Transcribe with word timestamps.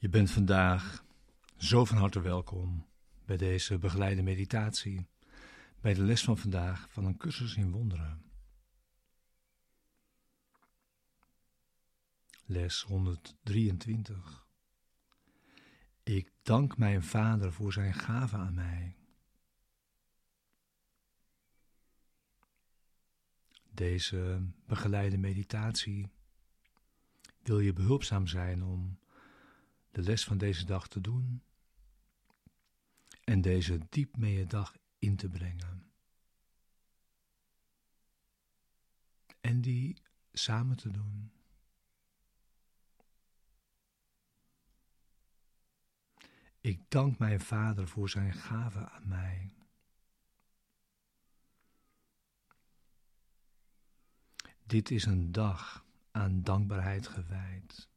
Je 0.00 0.08
bent 0.08 0.30
vandaag 0.30 1.04
zo 1.56 1.84
van 1.84 1.96
harte 1.96 2.20
welkom 2.20 2.86
bij 3.24 3.36
deze 3.36 3.78
begeleide 3.78 4.22
meditatie, 4.22 5.08
bij 5.80 5.94
de 5.94 6.02
les 6.02 6.22
van 6.22 6.38
vandaag 6.38 6.92
van 6.92 7.04
een 7.04 7.16
cursus 7.16 7.56
in 7.56 7.70
wonderen. 7.70 8.22
Les 12.44 12.82
123. 12.82 14.46
Ik 16.02 16.32
dank 16.42 16.76
mijn 16.76 17.02
Vader 17.02 17.52
voor 17.52 17.72
zijn 17.72 17.94
gave 17.94 18.36
aan 18.36 18.54
mij. 18.54 18.96
Deze 23.70 24.46
begeleide 24.66 25.18
meditatie 25.18 26.08
wil 27.42 27.60
je 27.60 27.72
behulpzaam 27.72 28.26
zijn 28.26 28.62
om 28.62 28.98
de 29.90 30.02
les 30.02 30.24
van 30.24 30.38
deze 30.38 30.64
dag 30.64 30.88
te 30.88 31.00
doen 31.00 31.42
en 33.24 33.40
deze 33.40 33.78
diep 33.88 34.16
mee 34.16 34.34
je 34.34 34.46
dag 34.46 34.76
in 34.98 35.16
te 35.16 35.28
brengen. 35.28 35.92
En 39.40 39.60
die 39.60 40.02
samen 40.32 40.76
te 40.76 40.90
doen. 40.90 41.32
Ik 46.60 46.90
dank 46.90 47.18
mijn 47.18 47.40
Vader 47.40 47.88
voor 47.88 48.08
zijn 48.08 48.32
gave 48.32 48.88
aan 48.88 49.08
mij. 49.08 49.54
Dit 54.66 54.90
is 54.90 55.04
een 55.04 55.32
dag 55.32 55.84
aan 56.10 56.42
dankbaarheid 56.42 57.06
gewijd. 57.06 57.87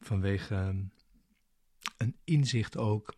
Vanwege 0.00 0.88
een 1.96 2.16
inzicht 2.24 2.76
ook 2.76 3.14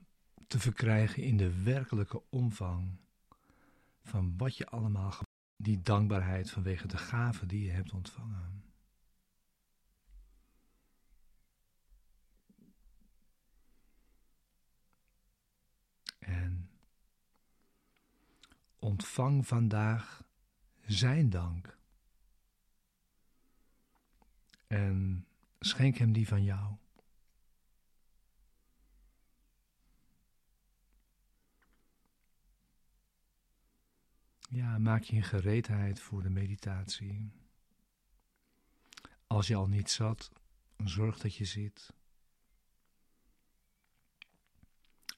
te 0.46 0.58
verkrijgen 0.58 1.22
in 1.22 1.36
de 1.36 1.62
werkelijke 1.62 2.22
omvang 2.30 2.98
van 4.02 4.36
wat 4.36 4.56
je 4.56 4.66
allemaal, 4.66 5.18
die 5.56 5.80
dankbaarheid 5.80 6.50
vanwege 6.50 6.86
de 6.86 6.98
gaven 6.98 7.48
die 7.48 7.64
je 7.64 7.70
hebt 7.70 7.92
ontvangen. 7.92 8.64
En 16.18 16.70
ontvang 18.78 19.46
vandaag 19.46 20.24
zijn 20.86 21.30
dank. 21.30 21.78
En 24.66 25.26
schenk 25.60 25.96
hem 25.96 26.12
die 26.12 26.28
van 26.28 26.44
jou. 26.44 26.76
Ja, 34.48 34.78
maak 34.78 35.02
je 35.02 35.16
in 35.16 35.22
gereedheid 35.22 36.00
voor 36.00 36.22
de 36.22 36.30
meditatie. 36.30 37.32
Als 39.26 39.46
je 39.46 39.54
al 39.54 39.66
niet 39.68 39.90
zat, 39.90 40.30
zorg 40.84 41.18
dat 41.18 41.34
je 41.34 41.44
zit. 41.44 41.94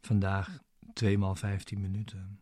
Vandaag 0.00 0.62
2 0.92 1.18
maal 1.18 1.34
15 1.34 1.80
minuten. 1.80 2.40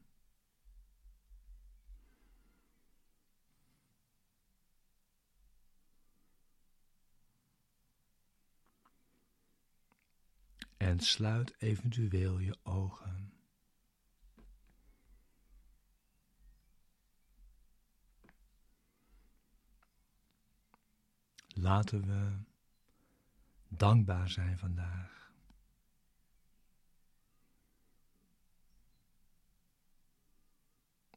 En 10.80 11.00
sluit 11.00 11.54
eventueel 11.58 12.38
je 12.38 12.56
ogen. 12.62 13.32
Laten 21.46 22.06
we 22.06 22.38
dankbaar 23.68 24.28
zijn 24.28 24.58
vandaag. 24.58 25.32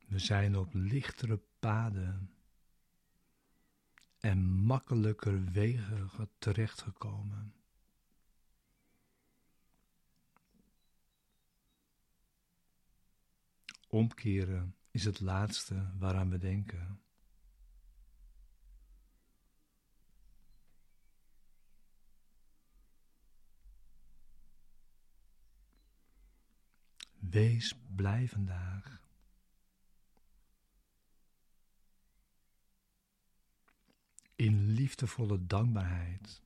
We 0.08 0.20
zijn 0.20 0.58
op 0.58 0.74
lichtere 0.74 1.42
paden 1.60 2.34
en 4.20 4.40
makkelijker 4.44 5.44
wegen 5.52 6.30
terechtgekomen. 6.38 7.63
Omkeren 13.94 14.76
is 14.92 15.06
het 15.06 15.20
laatste 15.20 15.92
waaraan 15.98 16.30
we 16.30 16.38
denken. 16.38 17.02
Wees 27.20 27.76
blij 27.96 28.28
vandaag. 28.28 29.02
In 34.36 34.70
liefdevolle 34.70 35.46
dankbaarheid. 35.46 36.42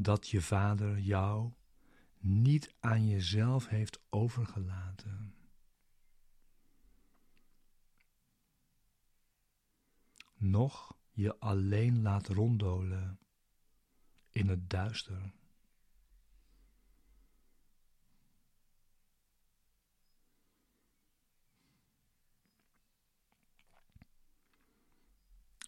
Dat 0.00 0.28
je 0.28 0.42
vader 0.42 0.98
jou 0.98 1.52
niet 2.18 2.74
aan 2.80 3.08
jezelf 3.08 3.68
heeft 3.68 4.00
overgelaten. 4.10 5.34
Nog 10.34 10.96
je 11.10 11.38
alleen 11.38 12.02
laat 12.02 12.26
ronddolen 12.28 13.18
in 14.30 14.48
het 14.48 14.70
duister. 14.70 15.32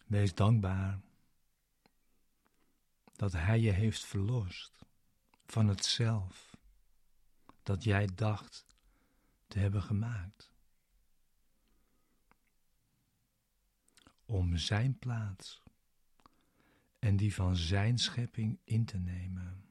Wees 0.07 0.35
dankbaar 0.35 1.01
dat 3.21 3.31
Hij 3.31 3.59
je 3.59 3.71
heeft 3.71 4.05
verlost 4.05 4.85
van 5.45 5.67
het 5.67 5.85
zelf 5.85 6.57
dat 7.63 7.83
jij 7.83 8.09
dacht 8.15 8.65
te 9.47 9.59
hebben 9.59 9.81
gemaakt. 9.83 10.51
om 14.25 14.57
Zijn 14.57 14.99
plaats 14.99 15.63
en 16.99 17.17
die 17.17 17.33
van 17.33 17.55
Zijn 17.55 17.97
schepping 17.97 18.59
in 18.63 18.85
te 18.85 18.97
nemen. 18.97 19.65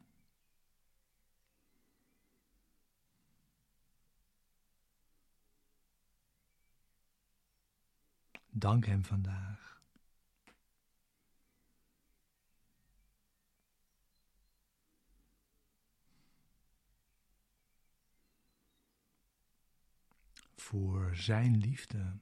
Dank 8.50 8.86
Hem 8.86 9.04
vandaag. 9.04 9.69
Voor 20.70 21.16
Zijn 21.16 21.56
liefde. 21.56 22.18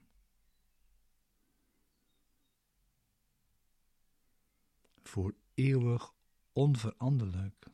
voor 5.02 5.34
eeuwig 5.54 6.14
onveranderlijk. 6.52 7.66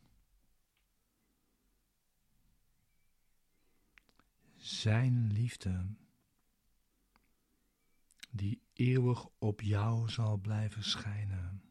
Zijn 4.56 5.32
liefde, 5.32 5.86
die 8.30 8.62
eeuwig 8.72 9.28
op 9.38 9.60
jou 9.60 10.08
zal 10.08 10.36
blijven 10.36 10.84
schijnen. 10.84 11.64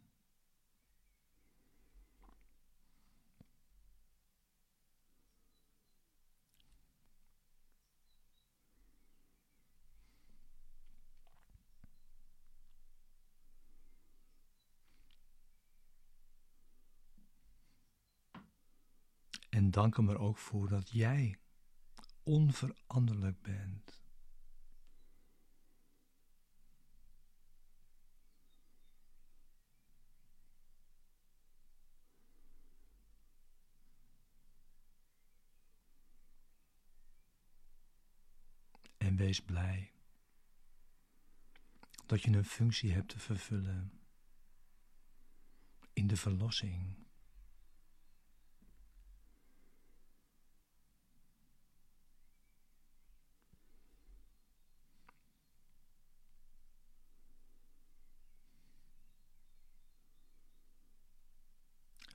En 19.54 19.62
dank 19.74 19.98
hem 19.98 20.10
er 20.10 20.20
ook 20.20 20.38
voor 20.38 20.68
dat 20.68 20.90
jij 20.90 21.40
onveranderlijk 22.24 23.42
bent. 23.42 24.02
En 38.98 39.16
wees 39.16 39.42
blij 39.42 39.92
dat 42.06 42.22
je 42.22 42.32
een 42.32 42.46
functie 42.46 42.94
hebt 42.94 43.10
te 43.10 43.20
vervullen 43.20 44.02
in 45.94 46.08
de 46.08 46.18
verlossing. 46.18 47.04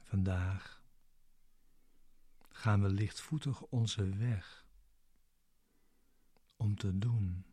Vandaag 0.09 0.83
gaan 2.59 2.83
we 2.83 2.89
lichtvoetig 2.89 3.63
onze 3.63 4.17
weg 4.17 4.67
om 6.57 6.77
te 6.77 6.99
doen 6.99 7.45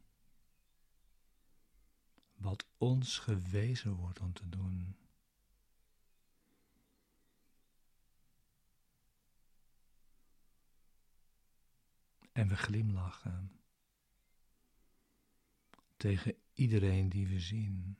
wat 2.33 2.65
ons 2.77 3.17
gewezen 3.17 3.93
wordt 3.93 4.19
om 4.19 4.33
te 4.33 4.49
doen. 4.49 4.97
En 12.31 12.47
we 12.47 12.55
glimlachen 12.55 13.59
tegen 15.97 16.35
iedereen 16.53 17.09
die 17.09 17.27
we 17.27 17.39
zien. 17.39 17.97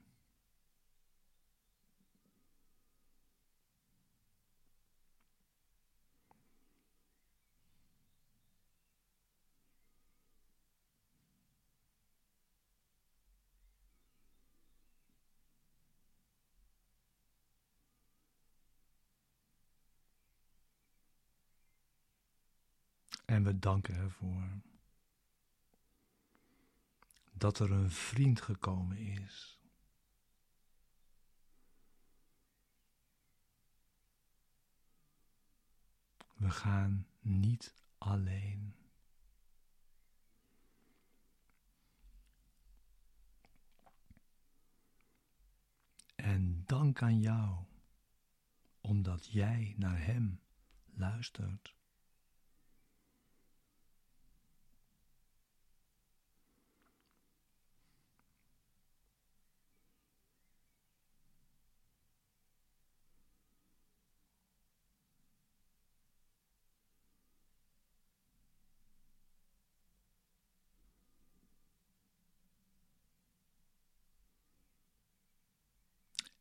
En 23.26 23.44
we 23.44 23.58
danken 23.58 23.94
ervoor 23.94 24.60
dat 27.32 27.58
er 27.58 27.70
een 27.70 27.90
vriend 27.90 28.40
gekomen 28.40 28.98
is. 28.98 29.60
We 36.34 36.50
gaan 36.50 37.06
niet 37.20 37.74
alleen. 37.98 38.74
En 46.14 46.62
dank 46.66 47.02
aan 47.02 47.20
jou, 47.20 47.64
omdat 48.80 49.26
jij 49.26 49.74
naar 49.76 50.04
Hem 50.04 50.40
luistert. 50.94 51.76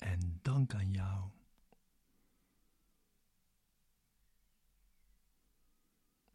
En 0.05 0.34
dank 0.45 0.73
aan 0.73 0.91
jou. 0.91 1.29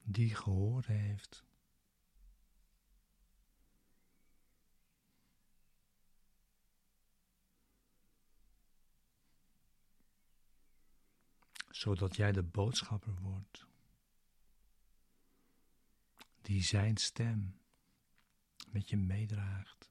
Die 0.02 0.34
gehoord 0.34 0.86
heeft. 0.86 1.44
Zodat 11.70 12.16
jij 12.16 12.32
de 12.32 12.42
boodschapper 12.42 13.14
wordt. 13.20 13.66
Die 16.42 16.62
zijn 16.62 16.96
stem 16.96 17.60
met 18.68 18.88
je 18.88 18.96
meedraagt. 18.96 19.90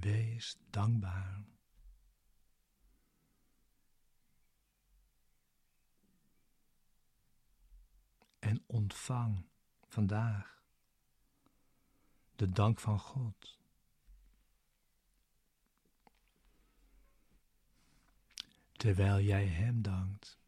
Wees 0.00 0.58
dankbaar. 0.70 1.44
En 8.38 8.62
ontvang 8.66 9.44
vandaag 9.88 10.62
de 12.36 12.48
dank 12.48 12.80
van 12.80 12.98
God. 12.98 13.58
Terwijl 18.72 19.20
jij 19.20 19.46
Hem 19.46 19.82
dankt. 19.82 20.38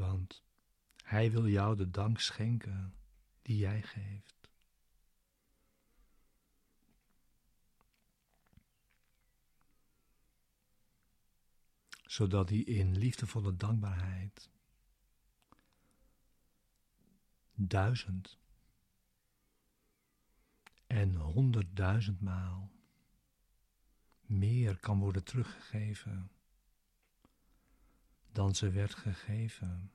Want 0.00 0.44
Hij 1.02 1.30
wil 1.30 1.48
jou 1.48 1.76
de 1.76 1.90
dank 1.90 2.20
schenken 2.20 2.94
die 3.42 3.56
jij 3.56 3.82
geeft. 3.82 4.48
Zodat 12.06 12.48
Hij 12.48 12.58
in 12.58 12.98
liefdevolle 12.98 13.56
dankbaarheid 13.56 14.50
duizend 17.54 18.38
en 20.86 21.14
honderdduizendmaal 21.14 22.70
meer 24.20 24.78
kan 24.78 24.98
worden 24.98 25.24
teruggegeven 25.24 26.30
dan 28.32 28.54
ze 28.54 28.70
werd 28.70 28.94
gegeven. 28.94 29.90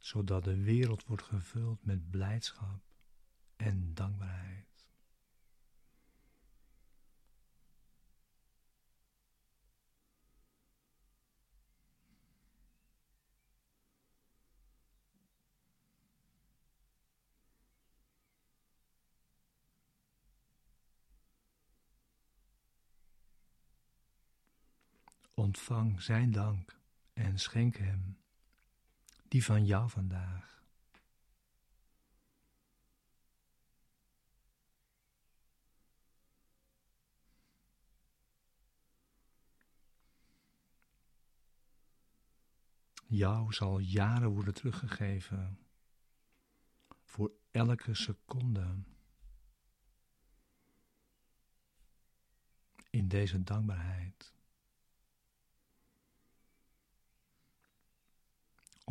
Zodat 0.00 0.44
de 0.44 0.62
wereld 0.62 1.04
wordt 1.04 1.22
gevuld 1.22 1.84
met 1.84 2.10
blijdschap 2.10 2.82
en 3.56 3.94
dankbaarheid. 3.94 4.88
Ontvang 25.34 26.02
zijn 26.02 26.30
dank 26.30 26.80
en 27.12 27.38
schenk 27.38 27.76
hem 27.76 28.18
die 29.30 29.44
van 29.44 29.66
jou 29.66 29.90
vandaag. 29.90 30.48
Jou 43.06 43.52
zal 43.52 43.78
jaren 43.78 44.28
worden 44.28 44.54
teruggegeven 44.54 45.58
voor 47.02 47.32
elke 47.50 47.94
seconde 47.94 48.82
in 52.90 53.08
deze 53.08 53.42
dankbaarheid. 53.42 54.39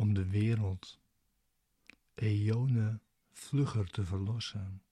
Om 0.00 0.14
de 0.14 0.26
wereld 0.28 0.98
eonen 2.14 3.02
vlugger 3.32 3.90
te 3.90 4.04
verlossen. 4.04 4.82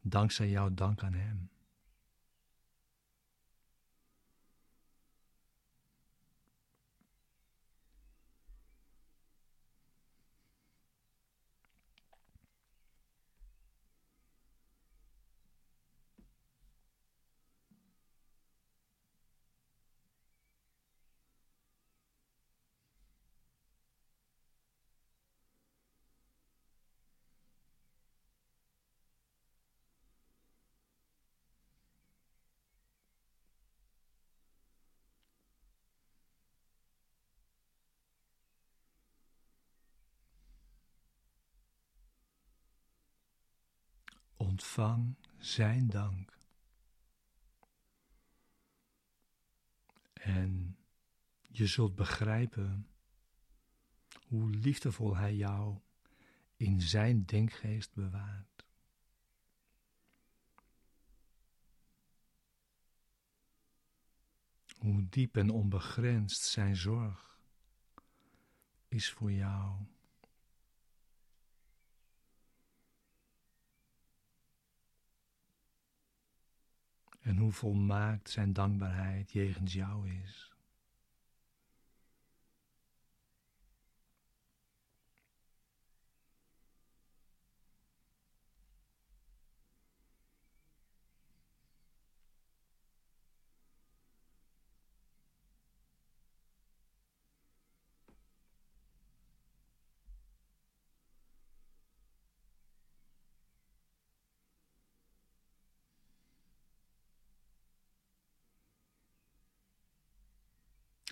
Dankzij 0.00 0.48
jouw 0.48 0.74
dank 0.74 1.02
aan 1.02 1.12
Hem. 1.12 1.50
Ontvang 44.56 45.16
Zijn 45.38 45.88
dank. 45.88 46.38
En 50.12 50.78
je 51.40 51.66
zult 51.66 51.94
begrijpen 51.94 52.88
hoe 54.26 54.50
liefdevol 54.50 55.16
Hij 55.16 55.34
jou 55.34 55.78
in 56.56 56.80
Zijn 56.80 57.24
denkgeest 57.24 57.94
bewaart. 57.94 58.66
Hoe 64.78 65.08
diep 65.08 65.36
en 65.36 65.50
onbegrensd 65.50 66.42
Zijn 66.42 66.76
zorg 66.76 67.40
is 68.88 69.10
voor 69.10 69.32
jou. 69.32 69.86
En 77.26 77.36
hoe 77.36 77.52
volmaakt 77.52 78.30
zijn 78.30 78.52
dankbaarheid 78.52 79.32
jegens 79.32 79.72
jou 79.72 80.10
is. 80.10 80.55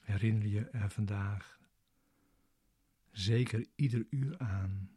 Herinner 0.05 0.47
je 0.47 0.69
er 0.69 0.91
vandaag 0.91 1.59
zeker 3.11 3.67
ieder 3.75 4.07
uur 4.11 4.39
aan. 4.39 4.91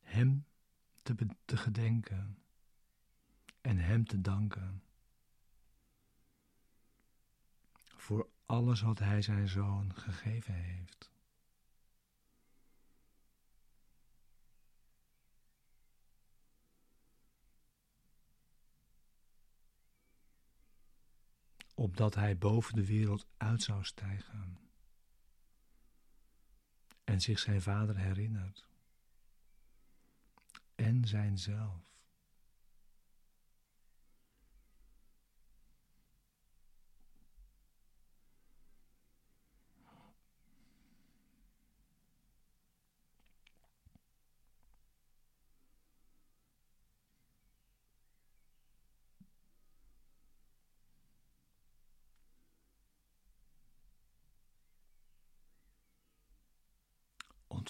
Hem 0.00 0.44
te, 1.02 1.14
te 1.44 1.56
gedenken 1.56 2.38
en 3.60 3.78
Hem 3.78 4.04
te 4.04 4.20
danken. 4.20 4.82
Voor 7.96 8.28
alles 8.46 8.80
wat 8.80 8.98
Hij 8.98 9.22
zijn 9.22 9.48
zoon 9.48 9.94
gegeven 9.94 10.54
heeft. 10.54 11.10
Opdat 21.78 22.14
hij 22.14 22.38
boven 22.38 22.74
de 22.74 22.86
wereld 22.86 23.26
uit 23.36 23.62
zou 23.62 23.84
stijgen 23.84 24.58
en 27.04 27.20
zich 27.20 27.38
zijn 27.38 27.62
vader 27.62 27.96
herinnert 27.96 28.66
en 30.74 31.04
zijnzelf. 31.04 31.95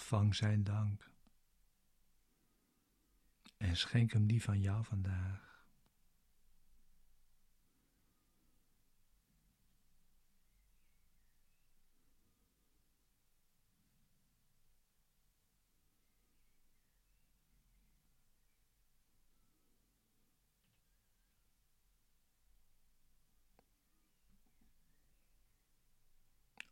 Ontvang 0.07 0.35
zijn 0.35 0.63
dank 0.63 1.11
en 3.57 3.77
schenk 3.77 4.11
hem 4.11 4.27
die 4.27 4.43
van 4.43 4.59
jou 4.59 4.83
vandaag. 4.83 5.65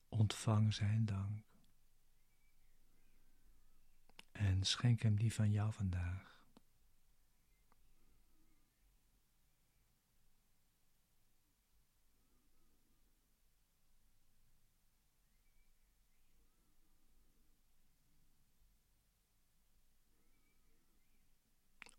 Ontvang 0.09 0.73
zijn 0.73 1.05
dank 1.05 1.54
en 4.55 4.63
schenk 4.63 5.01
hem 5.01 5.15
die 5.15 5.33
van 5.33 5.51
jou 5.51 5.73
vandaag. 5.73 6.33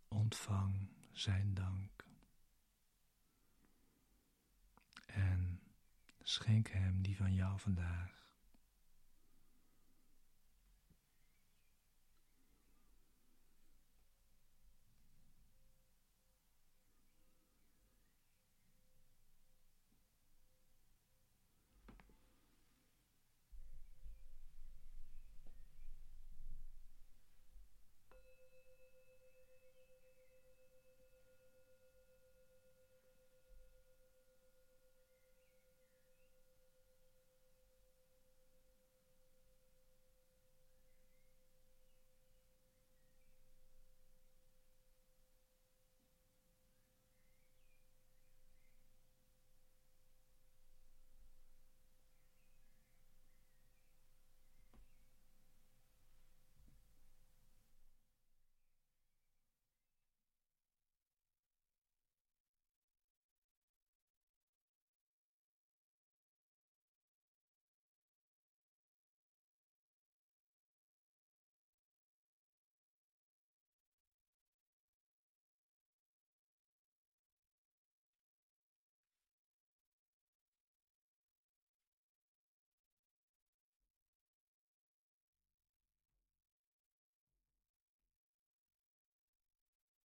Ontvang 0.09 0.89
zijn 1.13 1.55
dank 1.55 2.05
en 5.07 5.61
schenk 6.23 6.69
hem 6.69 7.03
die 7.03 7.17
van 7.17 7.35
jou 7.35 7.59
vandaag. 7.59 8.26